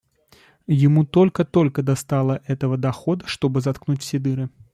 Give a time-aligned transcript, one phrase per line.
[0.65, 4.49] Ему только-только достало этого дохода, чтобы заткнуть все дыры.